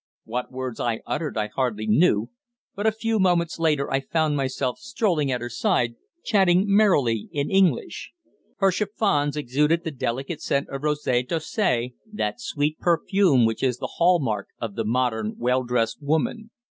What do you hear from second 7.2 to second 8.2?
in English.